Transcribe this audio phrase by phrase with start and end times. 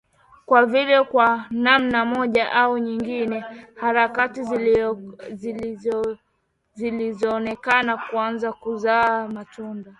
[0.45, 4.41] Kwa vile kwa namna moja au nyingine harakati
[6.93, 9.89] zilionekana kuanza kuzaa matunda